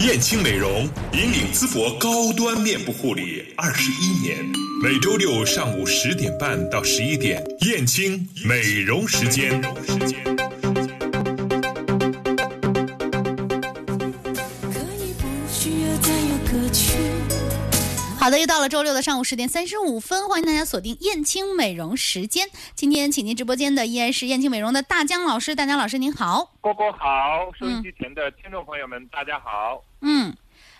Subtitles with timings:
[0.00, 4.38] 燕青美容引领淄博高端面部护理二十一年，
[4.80, 9.60] 每周六上午十点半到十一点，燕青美容时间。
[9.60, 9.66] 可
[14.94, 16.92] 以不需要再有歌曲
[18.20, 22.48] 好的，又到了周六的上午十点三十五分，欢迎大家锁定燕青美容时间。
[22.74, 29.82] 今天请进直播间的依然是燕青美容的大江老师，大江老师您好，郭郭好，收音机前的听众朋友们，大家好。
[30.00, 30.34] 嗯，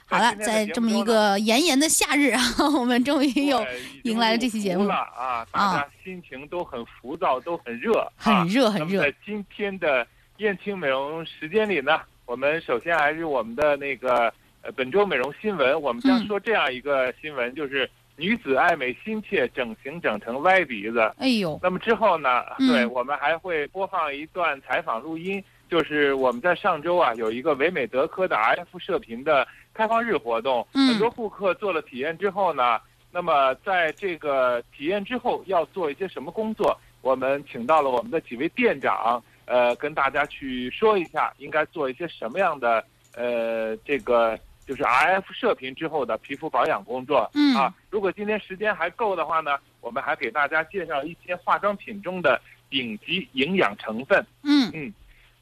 [0.05, 2.43] 好了，在这么一个炎炎的夏日啊，
[2.77, 3.65] 我们终于又
[4.03, 5.47] 迎来了这期节目了啊！
[5.53, 9.01] 大家心情都很浮躁，都很热，很热很热。
[9.01, 10.05] 在今天的
[10.39, 14.35] 燕青美容时间里呢，我们首先还是我们的那个。
[14.63, 21.01] 呃，本周美容新闻，我们将说这样一个新闻，就是女子爱美心切，整形整成歪鼻子。
[21.19, 21.59] 哎呦！
[21.63, 22.43] 那么之后呢？
[22.59, 32.81] 对，我们还会播放一段采访录音，就是我们在上周啊，有一个唯美德科的 F 射频的开放日活动，很多顾客做了体验之后呢，
[33.13, 36.77] 那么在这个体验之后要做一些什么工作？
[37.01, 42.85] 我们请到了我们的几位店长，呃，跟大家去说一下应该做一些什么样的
[43.15, 44.37] 呃这个。
[44.69, 52.39] 就是 RF 射频之后的皮肤保养工作，嗯啊，如果今天时间还够的话呢，我们还给大家介绍一些化妆品中的
[52.69, 54.93] 顶级营养成分，嗯嗯。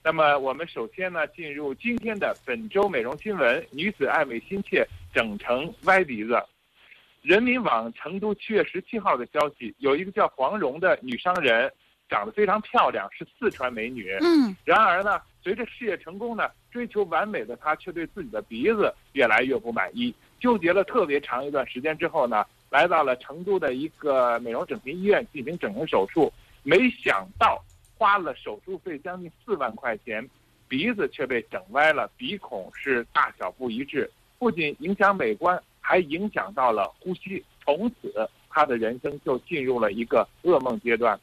[0.05, 6.41] 那么我们首先呢，进入今天的本周美容新闻：女子爱美心切，整成歪鼻子。
[7.23, 11.73] 人民网成都七月十七号的消息，有一个叫黄蓉的女商人，
[12.09, 14.57] 长得非常漂亮，是四川美女，嗯。
[14.65, 15.21] 然而呢。
[15.47, 26.33] 随着事业成功呢，追求完美的她却对自己的鼻子越来越不满意，纠结了特别长一段时间之后呢，来到了成都的一个美容整形医院进行整形手术，
[26.65, 27.65] 没想到
[27.97, 30.29] 花了手术费将近四万块钱，
[30.67, 41.17] 鼻子却被整歪了，鼻孔是大小不一致，不仅影响美观，还影响到了呼吸，从此她的人生就进入了一个噩梦阶段，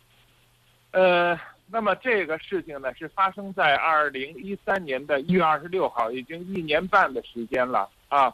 [0.94, 1.38] 呃。
[1.66, 8.32] 那么这个事情呢，是发生在二零一三年的一月二十六号，已经一年半的时间了啊。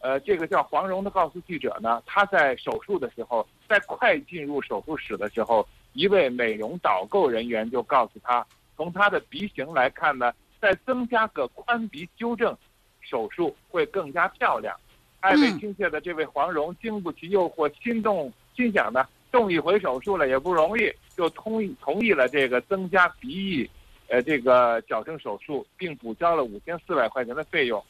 [0.00, 8.44] 呃，这个叫黄蓉的告诉记者呢，她在手术的时候，在快进入手术室的时候，一位美容导购人员就告诉她，
[8.76, 12.54] 从她的鼻型来看呢，再增加个宽鼻纠正
[13.00, 14.76] 手术会更加漂亮。
[15.20, 19.08] 爱美心切的这位黄蓉经不起诱惑，心动心想呢。
[19.34, 23.68] 动一回手术了也不容易，就同意同意了这个增加鼻翼，
[24.06, 27.84] 呃，这个矫正手术，并补交了五千四百块钱的费用，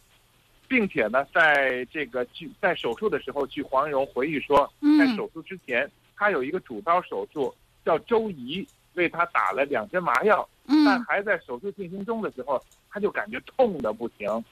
[0.67, 7.55] 并且呢，在这个据在手术的时候，据黄蓉回忆说，在手术之前，他有一个主刀手术
[7.85, 10.49] 叫周怡，为他打了两针麻药，
[10.87, 14.43] 但还在手术进行中的时候，他就感觉痛的不行，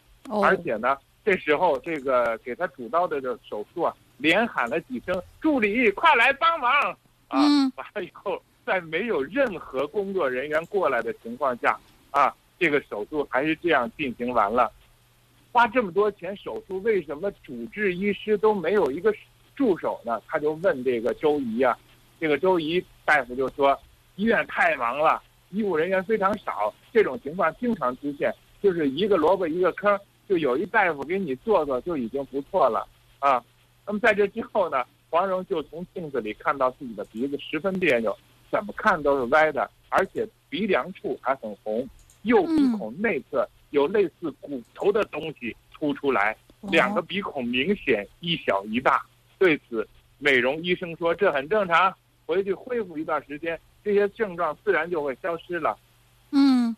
[0.42, 3.96] 而且呢，这时候这个给他主刀的这手术啊。
[4.18, 6.70] 连喊了几声“助理，快来帮忙！”
[7.28, 7.40] 啊，
[7.76, 11.78] 完了以后，在没有任何工作人员过来的情况下，
[12.10, 14.70] 啊，这个手术还是这样进行完了。
[15.50, 19.12] 花这么多钱手术，为什么主治医师都没有一个
[19.56, 20.20] 助手呢？
[20.28, 21.76] 他就问这个周怡啊，
[22.20, 23.78] 这个周怡大夫就说
[24.16, 29.98] ：“医院太忙了，医务人员非常少，这种情况经常出现，就是一个萝卜一个坑，
[30.28, 32.86] 就有一大夫给你做做就已经不错了
[33.18, 33.42] 啊。”
[33.86, 38.16] 那么在这之后呢，黄蓉就从镜子里看到自己的鼻子十分别扭，
[38.50, 41.88] 怎么看都是歪的，而且鼻梁处还很红，
[42.22, 49.04] 右鼻孔内侧有类似骨头的东西凸出来，两个鼻孔明显一小一大。
[49.38, 49.86] 对此，
[50.18, 51.92] 美容医生说这很正常，
[52.24, 55.76] 回去恢复一段时间，这些症状自然就会消失了。
[56.30, 56.74] 嗯，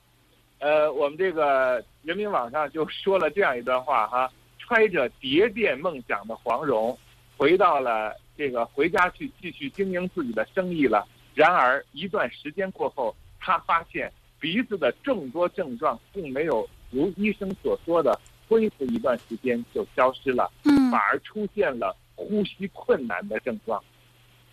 [0.59, 4.33] 呃，我们这个人民网上就说了这样一段话哈。
[4.67, 6.99] 揣着蝶变梦想的黄蓉，
[7.37, 11.07] 回到了这个回家去继续经营自己的生意了。
[11.35, 18.19] 然而一段时间过后，他发现鼻子的众多症状并没有如医生所说的
[18.49, 23.83] 恢复一段时间就消失了，嗯，反而出现了呼吸困难的症状，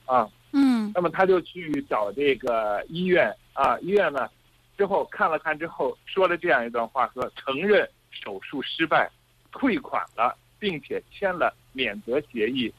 [0.05, 4.29] 啊，嗯，那么他就去找这个医院啊，医院呢，
[4.77, 9.09] 之后看了看之后说了这样一段话，说承认手术失败。
[9.51, 12.73] 退款了，并且签了免责协议。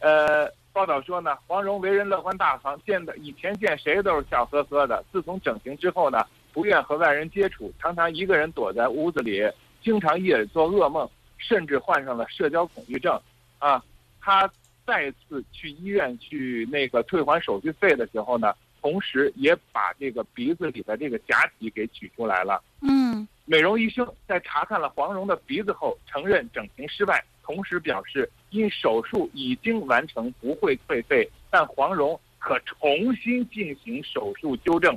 [0.00, 5.04] 呃，报道说呢，黄蓉为人乐观大方，见的以前见谁都是笑呵呵的。
[5.12, 9.42] 自从整形之后呢，不愿和外人接触，常常一个人躲在屋子里，
[9.82, 13.20] 经常夜里做噩梦，甚至患上了社交恐惧症。
[13.58, 13.84] 啊，
[14.20, 14.50] 他
[14.86, 22.62] 再次去医院去那个退还手续费的时候呢，同时也把这个鼻子里的这个假体给取出来了。
[22.80, 34.96] 嗯美容医生在查看了黄蓉的鼻子后，承认整形失败，同时表示因手术已经完成，不会退费，但黄蓉可重新进行手术纠正。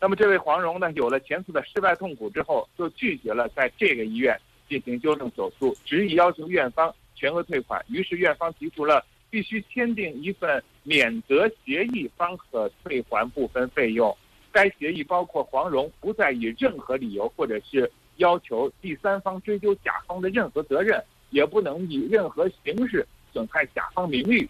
[0.00, 4.36] 那么这位黄蓉呢，有了前次的失败痛苦之后，就拒绝了在这个医院
[4.68, 7.80] 进行纠正手术，执意要求院方全额退款。
[7.88, 14.12] 于是院方提出了必须签订一份免责协议方可退还部分费用。
[14.54, 24.48] 该协议包括黄蓉不再以任何理由或者是要求第三方追究甲方的任何责任，也不能以任何形式损害甲方名誉。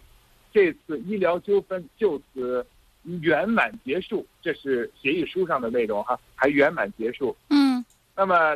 [0.53, 2.63] 这次医疗纠纷就此
[3.03, 7.35] 圆满结束，这是协议书上的内容哈，还圆满结束。
[7.49, 7.83] 嗯
[8.15, 8.55] 那么，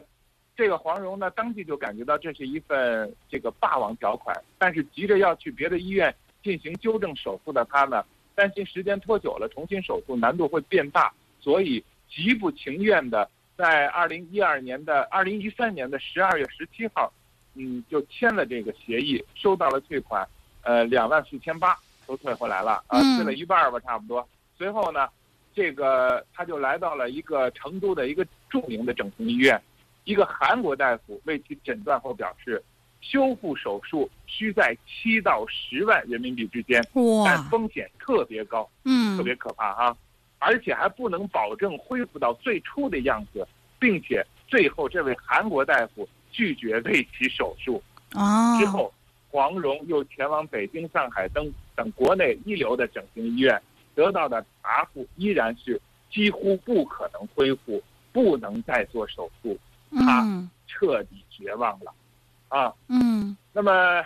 [0.56, 6.13] 这个黄蓉呢，当即就感觉到这是一份这个霸王条款，但是急着要去别的医院
[6.44, 8.06] 进行纠正手术的她呢，
[8.36, 17.12] 担心时间拖久了，重新手术难度会变大，所以极不情愿的在二零一二年的二零一三年的十二月十七号，
[17.56, 20.27] 嗯，就签了这个协议，收到了退款，
[20.63, 23.18] 呃，两万四千八都退回来了，啊，嗯。
[23.18, 24.27] 退了一半儿吧，差不多。
[24.57, 25.07] 随后呢，
[25.53, 29.62] 这个他就来到了一个成都的一个著名的整形医院，
[30.03, 32.63] 一个韩国大夫为其诊断后表示，
[33.01, 36.81] 修复手术需在七到十万人民币之间，
[37.25, 39.18] 但风险特别高，嗯。
[39.18, 39.97] 特别可怕哈、
[40.39, 43.47] 而且还不能保证恢复到最初的样子，
[43.77, 47.81] 并且最后这位韩国大夫拒绝为其手术。
[48.13, 48.91] 啊之后，
[49.30, 53.62] 黄蓉又前往北京、上海等等国内一流的整形医院，
[53.94, 57.81] 得到的答复依然是几乎不可能恢复，
[58.12, 59.56] 不能再做手术，
[59.91, 61.94] 嗯彻底绝望了，
[62.47, 62.74] 啊。
[62.88, 64.03] 嗯那么，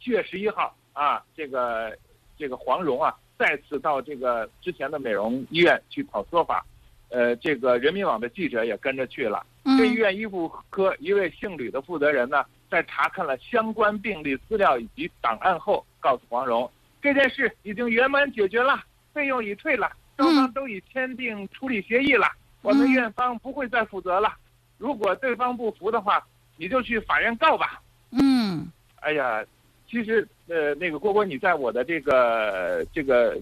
[0.00, 1.96] 七月十一号啊，这个
[2.38, 6.64] 这个黄蓉啊，再次到这个之前的美容医院去讨说法，
[7.10, 9.44] 呃，这个人民网的记者也跟着去了。
[9.64, 16.70] 这医嗯院医务科一位姓吕的负责人呢，在查看了相关病例资料以及档案后，告诉黄蓉，
[17.02, 22.28] 这件事已经圆满解决了，费用已退了，双方都已签订处理协议了，
[22.62, 24.34] 我们嗯院方不会再负责了。
[24.78, 26.24] 如果对方不服的话，
[26.56, 27.82] 你就去法院告吧。
[28.12, 29.44] 嗯哎呀，
[29.90, 33.36] 其实呃，那个郭郭，你在我的这个这个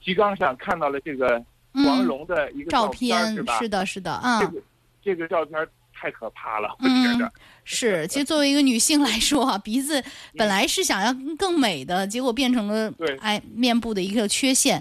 [0.00, 1.42] 提纲上看到了这个
[1.72, 3.58] 黄嗯，蓉的一个照片片是吧？
[3.58, 4.62] 是的是的啊这个
[5.02, 7.32] 这个照片太可怕了，我觉嗯得。
[7.64, 10.02] 是，其实作为一个女性来说啊， 鼻子
[10.36, 14.78] 本来是想要更美的，结果变成了对哎面部的一个缺陷。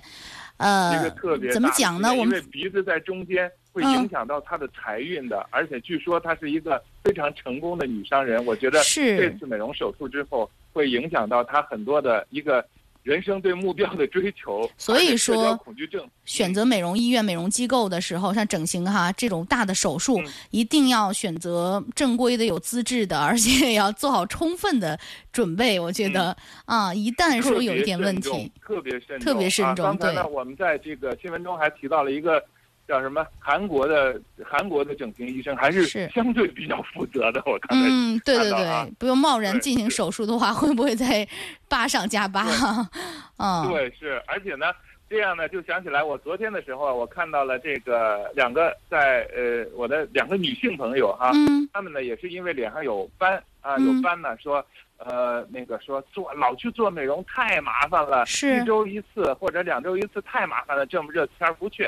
[0.59, 2.11] 一呃个特别，怎么讲呢？
[2.11, 8.43] 我们鼻子在中间会嗯影响到她的财运的，而且据说她是一个非常成功的女商人。
[8.43, 12.63] 我觉得这次美容手术之后，会影响到他很多的一个
[13.01, 14.69] 人生对目标的追求。
[14.77, 24.99] 所以说恐惧症选择美容医院、美容机构的时候，像整形哈这种大的手术嗯，一定要选择正规的、有资质的，而且也要做好充分的
[25.31, 25.79] 准备。
[25.79, 26.35] 我觉得
[26.65, 32.43] 啊，一旦说有一点问题，特别慎重，特别慎重啊、刚才呢，我们在这个新闻中还提到了一个
[32.87, 37.43] 叫什么韩国的韩国的整形医生，还是是相对比较负责的。
[37.45, 41.27] 我刚才、嗯，对对对，不用贸然进行手术的话，会不会在
[41.67, 42.45] 疤上加疤？
[43.37, 44.67] 嗯，对，是，而且呢，
[45.09, 54.65] 这样呢，就想起来我昨天的时候啊，我看到了这个两个在呃我的两个女性朋友哈、嗯她们呢也是因为脸上有斑啊嗯有斑呢，说
[54.97, 61.87] 呃那个说做老去做美容太麻烦了，是一周一次或者两周一次太麻烦了，这么热天儿不去。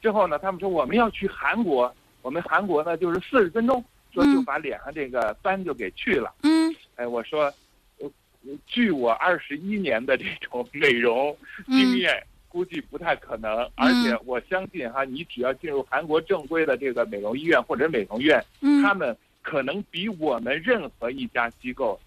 [0.00, 6.32] 之后呢，他们说我们要去韩国，我们韩国呢就是四十分钟，说就嗯把脸上这个斑就给去了。
[6.42, 6.74] 嗯。
[6.96, 7.52] 哎，我说，
[7.98, 8.10] 呃
[8.66, 11.36] 据我二十一年的这种美容
[11.66, 13.68] 经嗯验，估计不太可能。
[13.74, 21.98] 而且我相信哈，你只要进入韩国正规的这个美容医院或者美容院，嗯，他们可能比我们任何一家机构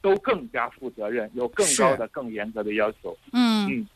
[0.00, 3.16] 都更加负责任，有更高的、更严格的要求。
[3.32, 3.86] 嗯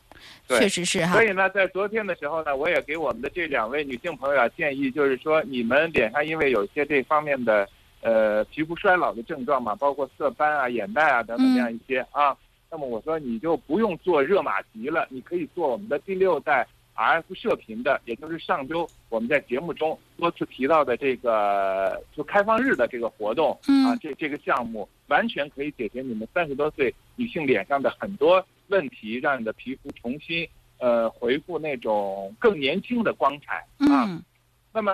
[0.49, 7.69] 确实是哈所，以呢，在昨天的时候呢，我也给我们的这两位女性朋友啊建议，就是说你们脸上因为有一些这方面的
[8.03, 12.37] 呃皮肤衰老的症状嘛，包括色斑啊、眼袋啊等等这样一些啊。
[12.71, 23.53] 那么我说你就不用做热玛吉了，你可以做我们的第六代 RF 射频的，也就是上周我们在节目中多次提到的这个就开放日的这个活动
[23.87, 34.23] 啊，这这个项目完全可以解决你们三十多岁女性脸上的很多问题，让你的皮肤重新呃恢复那种更年轻的光彩啊。
[34.73, 34.93] 那么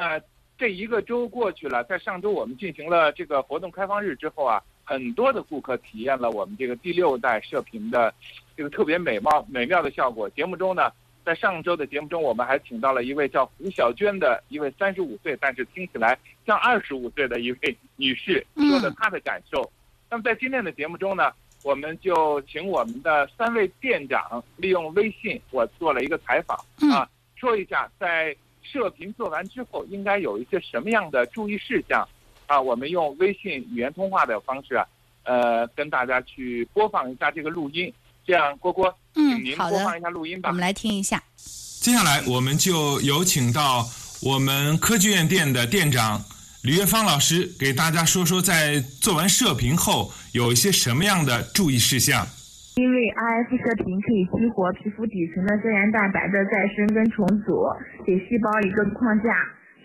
[0.56, 8.14] 这一个周过去了，在上周我们进行了这个活动开放日之后啊，很多的顾客体验了我们这个第六代射频的
[8.56, 10.28] 这个特别美貌美妙的效果。
[10.30, 10.90] 节目中呢。
[11.25, 19.70] 在上周的节目中，我们还请到了一位叫胡小娟的一位三十五岁，但是听起来像二十五岁的一位女士，说了她的感受。
[20.08, 21.30] 那么在今天的节目中呢，
[21.68, 26.56] 我们就请我们的三位店长利用微信，我做了一个采访
[26.90, 27.06] 啊，
[27.37, 32.08] 说一下在射频做完之后应该有一些什么样的注意事项
[32.46, 32.58] 啊。
[32.58, 34.87] 我们用微信语言通话的方式啊，
[35.25, 37.92] 呃，跟大家去播放一下这个录音。
[38.26, 40.48] 这样，郭郭，嗯，您播放一下录音吧。
[40.48, 41.22] 我们来听一下。
[41.37, 43.84] 接下来，我们就有请到
[44.22, 46.25] 我们科技院店的店长
[46.66, 52.26] 吕月芳老师，给大家说说在做完射频后有一些什么样的注意事项。
[52.74, 57.62] 因为 RF 射频可以激活皮肤底层的胶原蛋白的再生跟重组，
[58.02, 59.30] 给细胞一个框架，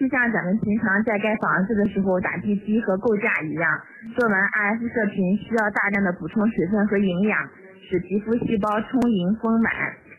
[0.02, 3.66] 就像咱们平常在盖房子的时候打地基和构架一样。
[4.18, 7.38] 做完 RF 射频需要大量的补充水分和营养。
[7.86, 9.70] 使皮肤细胞充盈丰满，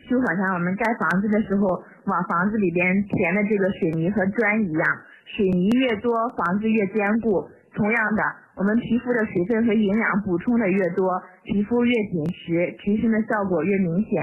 [0.07, 4.87] 就好像我们盖房子的时候往房子里边填的这个水泥和砖一样，
[5.25, 7.49] 水泥越多，房子越坚固。
[7.75, 8.23] 同样的，
[8.57, 11.11] 我们皮肤的水分和营养补充的越多，
[11.43, 14.23] 皮肤越紧实，提升的效果越明显。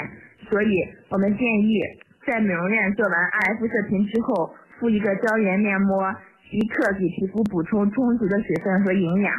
[0.50, 1.82] 所以，我们建议
[2.26, 6.16] 在美容院做完 RF 射频之后，敷一个胶原面膜，
[6.50, 9.34] 即刻给皮肤补充充足的水分和营养。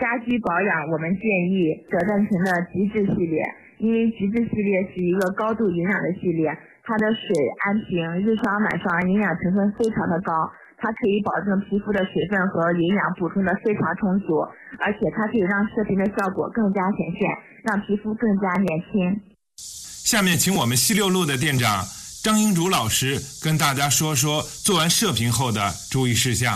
[0.00, 3.38] 家居保养，我们建议小赞纯的极致系列，
[3.78, 6.50] 因为极致系列是一个高度营养的系列，
[6.82, 7.22] 它的水、
[7.64, 10.32] 安瓶、日霜、晚霜营养成分非常的高，
[10.78, 14.40] 它可以保证皮肤的水分和营养补充的非常充足，
[14.78, 17.30] 而且它可以让射频的效果更加显现，
[17.64, 19.20] 让皮肤更加年轻。
[19.56, 21.82] 下面请我们西六路的店长
[22.22, 26.52] 张英竹老师跟大家说说做完射频后的注意事项。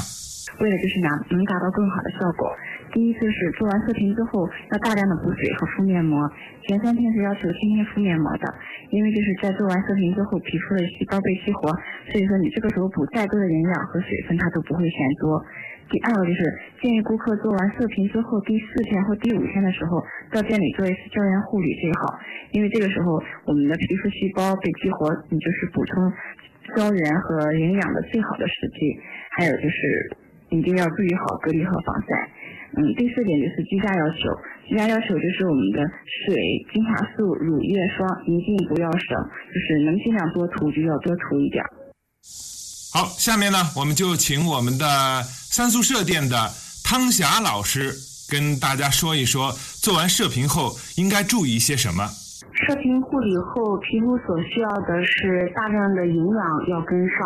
[0.61, 2.51] 为了就是能能达到更好的效果。
[2.93, 6.31] 第一就是做完射频之后要大量的补水和敷面膜，
[6.67, 8.55] 前三天是要求天天敷面膜的，
[8.91, 11.69] 因为就是在做完射频之后皮肤的细胞被激活，
[12.11, 15.45] 所以说你这个时候补再多的营养和水分它都不会嫌多。
[15.91, 16.43] 第二个就是
[16.83, 22.19] 建议顾客做完射频之后第四天或第五天的时候到店里做一次胶原护理最好，
[22.53, 26.13] 因为这个时候我们的皮肤细胞被激活，你就是补充
[26.77, 29.01] 胶原和营养的最好的时机。
[29.31, 30.17] 还有就是
[30.51, 32.29] 一定要注意好隔离和防晒。
[32.79, 34.31] 嗯，第四点就是居家要求，
[34.69, 36.37] 居家要求就是我们的水、
[36.73, 39.19] 精华素、乳液、霜一定不要省，
[39.53, 41.65] 就是能尽量多涂就要多涂一点。
[42.95, 44.87] 好，下面呢，我们就请我们的
[45.27, 46.37] 三宿舍店的
[46.87, 47.91] 汤霞老师
[48.31, 49.51] 跟大家说一说，
[49.83, 52.07] 做完射频后应该注意一些什么。
[52.55, 57.19] 射频护理后，皮肤所需要的是大量的营养要跟上，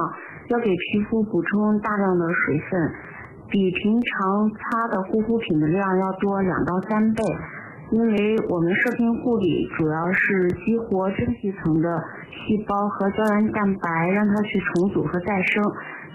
[0.48, 3.11] 要给皮肤补充大量的水分。
[3.52, 7.22] 比平常擦的护肤品的量要多两到三倍，
[7.90, 15.62] 因为我们射频护理主要是激活真皮层的细胞和胶原蛋白，让它去重组和再生，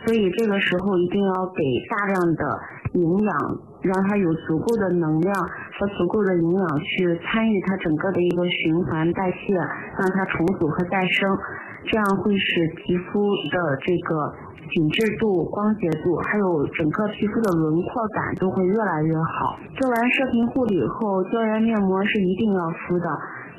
[0.06, 2.60] 所以这个时候一定要给大量的
[2.94, 3.38] 营养，
[3.82, 5.36] 让它有足够的能量
[5.80, 11.38] 和足够的营养去参与它整个的一个循环代谢，让它重组和再生，
[11.86, 14.34] 这样会使皮肤的这个。
[14.68, 19.58] 紧致度、光洁度，还有整个皮肤的轮廓感都会越来越好。
[19.80, 23.08] 做完射频护理后，胶原面膜是一定要敷的，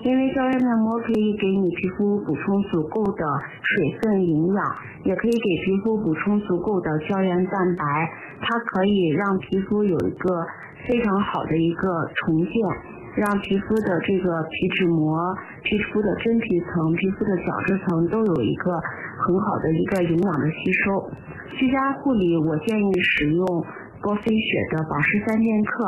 [0.04, 3.24] 因为胶原面膜可以给你皮肤补充足够的
[3.62, 4.64] 水分、营养，
[5.04, 7.84] 也可以给皮肤补充足够的胶原蛋白，
[8.40, 10.46] 它可以让皮肤有一个
[10.86, 12.52] 非常好的一个重建。
[13.16, 15.18] 让皮肤的这个皮脂膜、
[15.64, 18.70] 皮肤的真皮层、皮肤的角质层都有一个
[19.18, 21.10] 很好的一个营养的吸收。
[21.56, 23.44] 居家护理，我建议使用
[24.00, 25.84] 波飞雪的保湿三剑客。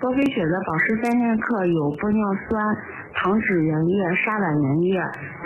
[0.00, 2.76] 高飞雪的保湿三剑客有玻尿酸、
[3.12, 4.96] 糖脂原液、沙卵原液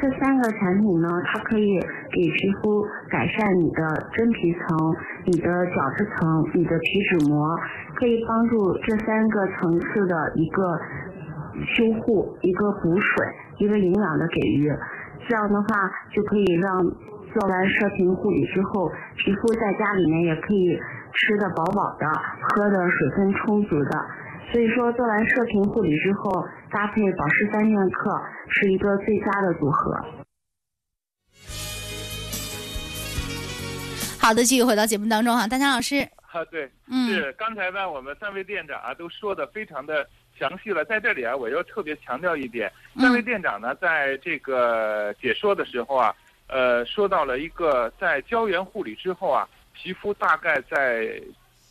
[0.00, 1.80] 这三个产品呢，它可以
[2.14, 3.82] 给皮肤改善你的
[4.14, 4.94] 真皮层、
[5.26, 7.50] 你的角质层、你的皮脂膜，
[7.96, 10.62] 可以帮助这三个层次的一个。
[11.54, 13.26] 修护一个补水，
[13.58, 14.68] 一个营养的给予，
[15.28, 16.82] 这样的话就可以让
[17.32, 20.76] 做完射频护理之后，皮肤在家里面也可以
[21.12, 22.06] 吃的饱饱的，
[22.42, 24.04] 喝的水分充足的。
[24.52, 29.92] 所以说，做完射频护理之后，搭配保湿三剑客是一个最佳的组合。
[34.20, 35.96] 好的，继续回到节目当中哈，大江老师，
[36.32, 40.08] 啊，对，嗯是刚才呢，我们三位店长啊都说的非常的
[40.38, 46.14] 详细了，在这里啊，我要特别强调一点，三位店长呢在这个解说的时候啊，
[46.46, 51.20] 呃，说到了一个在胶原护理之后啊，皮肤大概在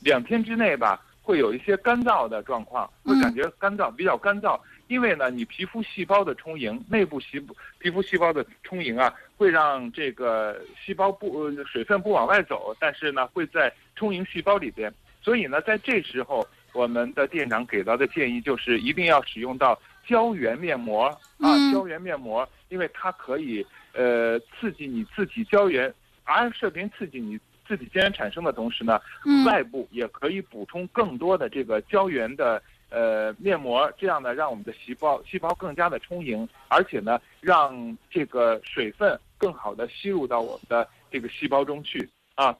[0.03, 4.59] 两天之内吧，会有一些干燥的状况，会感觉干燥，比较干燥。
[4.87, 7.43] 因为呢，你皮肤细胞的充盈，内部细
[7.79, 14.93] 皮肤细胞的充盈啊，会让这个细胞不、呃、水分不往外走，但是呢，会在充盈细胞里边。
[15.21, 25.91] 所以呢，在这时候，我们的店长给到的建议就是一定要使用到胶原面膜啊，嗯胶原面膜，因为它可以呃刺激你自己胶原，
[26.25, 42.55] 而射频刺激你自己胶原产生的同时呢，嗯外部也可以补充更多的这个胶原的呃面膜，这样呢，让我们的细胞细胞更加的充盈，而且呢，让这个水分更好的吸入到我们的这个细胞中去啊。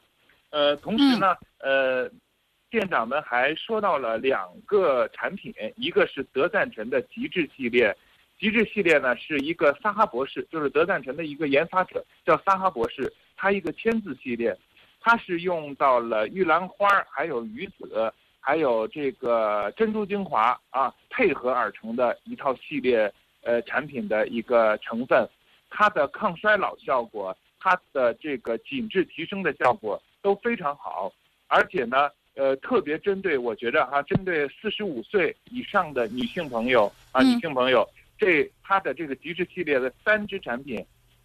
[0.50, 2.10] 呃，同时呢，呃，
[2.70, 7.96] 店长们还说到了两个产品，一个是德赞臣的极致系列。
[8.36, 14.54] 极致系列呢是一个萨哈博士，就是德赞臣的一个研发者，叫萨哈博士，他一个签字系列，
[15.06, 25.28] 它是用到了玉兰花，还有鱼子，还有这个珍珠精华啊，配合而成的一套系列呃产品的一个成分，
[25.68, 31.12] 它的抗衰老效果，它的这个紧致提升的效果都非常好，
[31.48, 40.82] 而且呢，呃，特别针对我觉得哈、针对四十五岁以上的女性朋友啊，女性朋友，这它的这个极致系列的三支产品，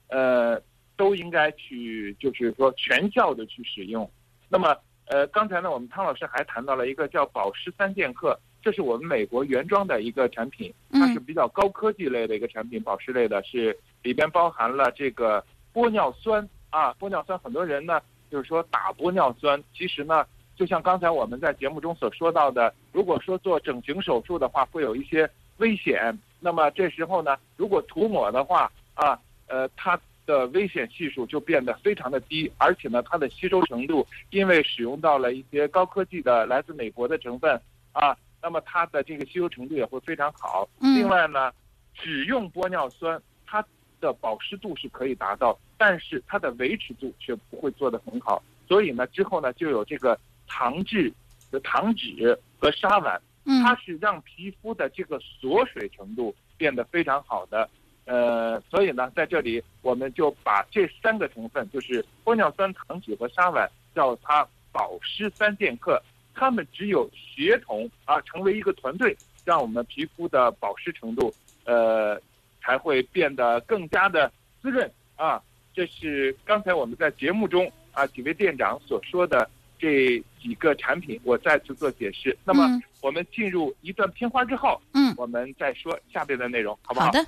[0.09, 0.61] 呃，
[0.99, 4.11] 都应该去就是说全效的去使用。
[4.49, 4.75] 那么，
[5.05, 15.41] 呃，刚才呢，我们汤老师还谈到了一个叫保湿三剑客，这是我们美国原装的一个产品，它是比较高科技类的一个产品，保湿类的，是里边包含了这个
[15.73, 20.25] 玻尿酸啊，玻尿酸，很多人呢就是说打玻尿酸，其实呢，
[20.57, 25.29] 就像刚才我们在节目中所说到的，如果说做整形手术的话，会有一些
[25.59, 26.19] 危险。
[26.41, 29.97] 那么这时候呢，如果涂抹的话啊，呃，它
[30.29, 37.59] 的危险系数就变得非常的低，而且呢，它的吸收程度，因为使用到了一些高科技的来自美国的成分
[37.93, 40.69] 啊，那么它的这个吸收程度也会非常好。
[40.81, 41.51] 嗯另外呢，
[41.95, 43.65] 只用玻尿酸，它
[43.99, 48.43] 的保湿度是可以达到，但是它的维持度却不会做得很好。
[48.67, 50.15] 所以呢，之后呢，就有这个
[50.45, 51.11] 糖质
[51.49, 57.67] 的糖脂和沙烷，嗯它是让皮肤的这个锁水程度变得非常好的。
[58.05, 66.01] 呃，所以呢，在这里我们就把这三个成分，就是玻尿酸、糖脂和沙烷，叫它保湿三剑客。
[66.33, 71.33] 它们只有协同啊，成为一个团队，让我们皮肤的保湿程度，
[71.65, 72.19] 呃，
[72.61, 74.31] 才会变得更加的
[74.61, 75.41] 滋润啊。
[75.73, 82.35] 这是刚才我们在节目中啊几位店长所说的这几个产品，我再次做解释。
[82.45, 87.25] 那么嗯我们进入一段片花之后，嗯我们再说下边的内容，好不好的，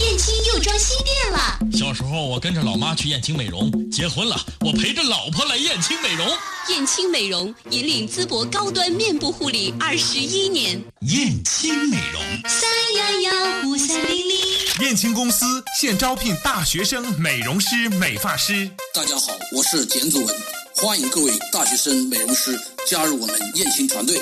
[0.00, 6.26] 燕青又装新店了，小时候我跟着老妈去燕青美容，结婚了我陪着老婆来燕青美容。
[6.68, 14.36] 燕青美容引领淄博高端面部护理二十一年，燕青美容，三幺幺五三零零。
[14.80, 18.70] 燕青公司现招聘大学生美容师、美发师。
[18.94, 20.34] 大家好，我是简祖文，
[20.76, 24.18] 欢迎各位大学生美容师加入我们燕青团队。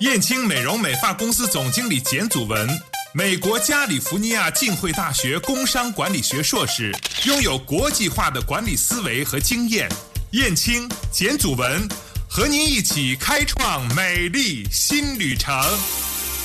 [0.00, 2.66] 燕青美容美发公司总经理简祖文，
[3.14, 6.94] 美国加利福尼亚浸会大学工商管理学硕士，
[7.24, 9.88] 拥有国际化的管理思维和经验。
[10.32, 11.88] 燕青、简祖文
[12.28, 15.54] 和您一起开创美丽新旅程。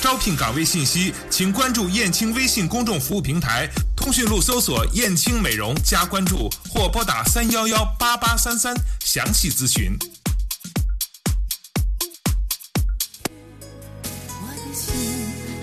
[0.02, 8.74] 招聘岗位信息，请关注燕青微信公众服务平台，通讯录搜索“燕青美容”加关注，或拨打三幺幺八八三三
[9.04, 9.98] 详细咨询。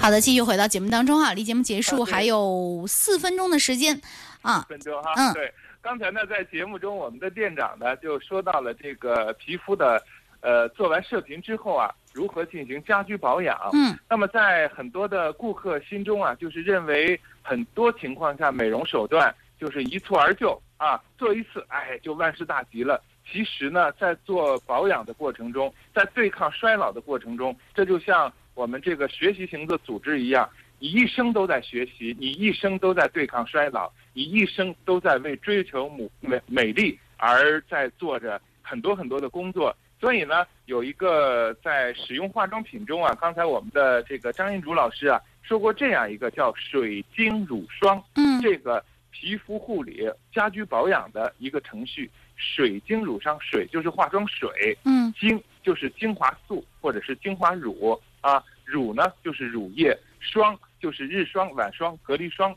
[0.00, 4.00] 好的，继续回到节目当中哈，离节目结束还有四分钟的时间
[4.40, 5.12] 啊，分钟哈。
[5.14, 10.02] 嗯对，刚才呢，在节目中，我们的店长呢就说到了这个皮肤的，
[10.40, 13.58] 呃，做完射频之后啊，如何进行家居保养。
[13.74, 13.94] 嗯。
[14.08, 23.02] 那么在很多的顾客心中啊，就是认为很多情况下美容手段就是一蹴而就啊，做一次，哎，就万事大吉了。
[23.30, 30.46] 其实呢，在做保养的过程中，在对抗衰老的过程中，这就像我们这个学习型的组织一样，
[30.78, 39.74] 你一生都在学习，你一生都在对抗衰老，你一生都在为追求美美美丽而在做着很多很多的工作。
[39.98, 52.10] 所以呢，有一个在使用化妆品中啊，刚才我们的这个张英竹老师啊说过这样一个叫水晶乳霜，嗯这个皮肤护理、家居保养的一个程序。
[52.36, 62.56] 水晶乳霜，水就是化妆水，嗯精就是精华素或者是精华乳啊，乳呢就是乳液，霜就是日霜、晚霜、隔离霜。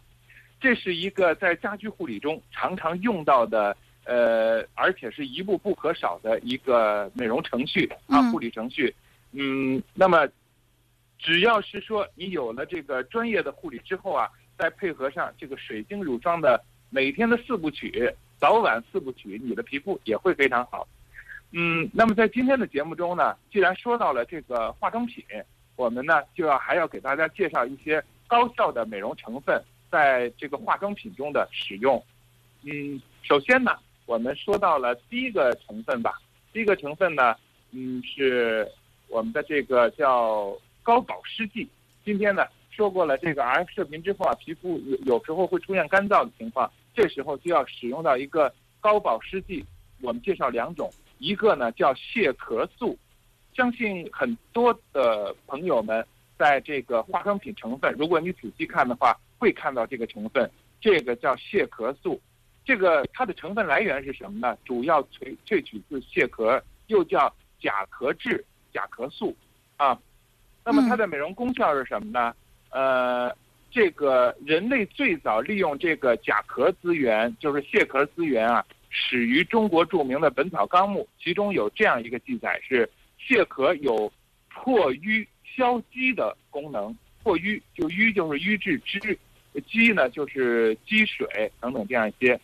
[0.59, 8.95] 这是一个在家居护理中常常用到的，呃，而且是一步不可少的一个美容程序啊，嗯护理程序。
[9.31, 10.27] 嗯，那么
[11.19, 20.87] 只要是说你有了这个专业的护理之后啊，再配合上这个水晶乳霜的每天的四部曲，早晚四部曲，你的皮肤也会非常好。
[21.51, 25.23] 嗯，那么在今天的节目中呢，既然说到了这个化妆品，
[25.75, 32.03] 我们呢就要还要给大家介绍一些高效的美容成分在这个化妆品中的使用。
[32.63, 33.71] 嗯，首先呢，
[34.05, 36.13] 我们说到了第一个成分吧，
[36.51, 37.35] 第一个成分呢，
[37.71, 38.67] 嗯，是
[39.07, 41.67] 我们的这个叫高保湿剂。
[42.05, 49.63] 今天呢说过了，这个 RF 射频之后啊，皮肤有有时候会出现干燥的情况，这时候就要使用到一个高保湿剂。
[50.01, 52.97] 我们介绍两种，一个呢叫蟹壳素，
[53.55, 56.05] 相信很多的朋友们
[56.37, 60.49] 在这个化妆品成分，如果你仔细看的话，会看到这个成分，
[60.81, 62.19] 这个叫蟹壳素。
[62.65, 64.57] 这个它的成分来源是什么呢？
[64.63, 69.35] 主要萃萃取自蟹壳，又叫甲壳质、甲壳素，
[69.77, 69.99] 啊。
[70.65, 72.33] 那么它的美容功效是什么呢？
[72.69, 73.35] 呃，
[73.69, 82.89] 这个人类最早利用这个甲壳资源，就是蟹壳资源啊，始于中国著名的《本草纲目》，其中有这样一个记载：是
[83.25, 84.11] 蟹壳有
[84.49, 86.95] 破瘀消积的功能。
[87.23, 89.17] 破瘀就瘀就是瘀滞脂，
[89.65, 92.39] 积呢就是积水等等这样一些。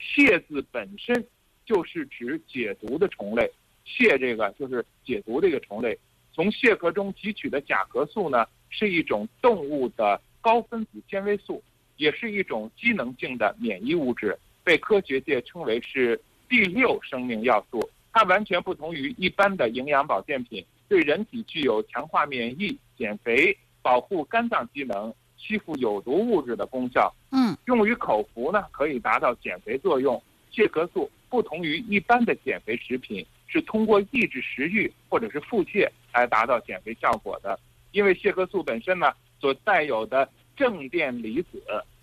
[0.00, 1.24] 蟹字本身
[1.64, 3.48] 就是指解毒的虫类，
[3.84, 5.96] 蟹这个就是解毒的一个虫类。
[6.32, 11.62] 从蟹壳中汲取的甲壳素呢，是一种动物的高分子纤维素，
[11.96, 17.88] 也是一种机能性的免疫物质，被科学界称为是第六生命要素。
[18.14, 27.12] 它完全不同于一般的营养保健品，对人体具有强化免疫、减肥、保护肝脏机能、吸附有毒物质的功效。
[27.32, 30.22] 嗯用于口服呢，可以达到减肥作用。
[30.52, 37.58] 蟹壳素不同于一般的减肥食品，是通过抑制食欲或者是腹泻来达到减肥效果的。
[37.90, 41.60] 因为蟹壳素本身呢，所带有的正电离子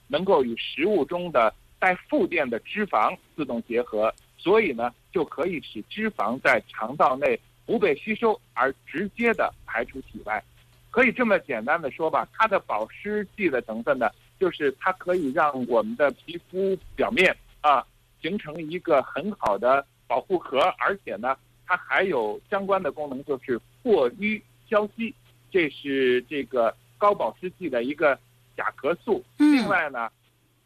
[0.09, 10.43] 能够与食物中的带负电的脂肪自动结合，所以呢，就可以使脂肪在肠道内不被吸收，而直接的排出体外。
[10.89, 17.85] 可以这么简单的说吧，它的保湿剂的成分呢，就是它可以让我们的皮肤表面啊
[18.19, 25.13] 形成一个很好的保护壳，而且呢，它还有相关的功能，就是破瘀消积，
[25.51, 28.17] 这是这个高保湿剂的一个
[28.57, 29.23] 甲壳素。
[29.37, 30.09] 嗯另外呢，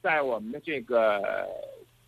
[0.01, 1.21] 在我们的这个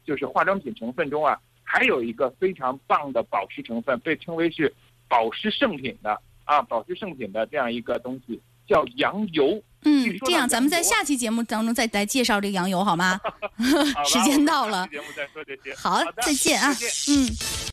[0.06, 4.74] 就是化妆品成分中啊，还有一个非常棒的保湿成分，被称为是
[5.10, 9.62] 保湿圣品的啊，保湿圣品的这样一个东西叫羊油。
[9.84, 13.20] 嗯这样咱们在下期节目当中再来介绍这个羊油好吗？
[13.94, 15.76] 好时间到了节目再说这些。
[15.76, 16.74] 好，再见啊
[17.10, 17.67] 嗯。